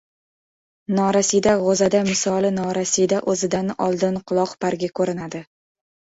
Norasida 0.99 1.53
g‘o‘za-da 1.63 2.01
misoli 2.07 2.51
norasida— 2.57 3.21
o‘zidan 3.35 3.71
oldin 3.91 4.19
quloq-bargi 4.33 4.93
ko‘rinadi. 5.03 5.45